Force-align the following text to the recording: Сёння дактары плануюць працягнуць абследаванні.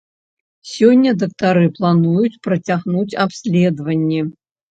Сёння 0.75 1.11
дактары 1.23 1.65
плануюць 1.77 2.39
працягнуць 2.47 3.17
абследаванні. 3.27 4.21